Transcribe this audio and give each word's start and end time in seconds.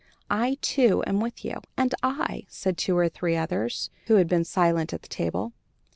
"I, 0.31 0.57
too, 0.61 1.03
am 1.05 1.19
with 1.21 1.45
you," 1.45 1.61
"And 1.77 1.93
I," 2.01 2.45
said 2.49 2.75
two 2.75 2.97
or 2.97 3.07
three 3.07 3.37
others, 3.37 3.91
who 4.07 4.15
had 4.15 4.27
been 4.27 4.43
silent 4.45 4.93
at 4.93 5.03
the 5.03 5.07
table. 5.07 5.53